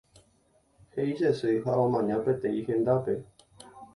He'i 0.95 1.11
che 1.19 1.29
sy 1.41 1.51
ha 1.67 1.77
omaña 1.83 2.19
peteĩ 2.29 2.65
hendápe. 2.71 3.19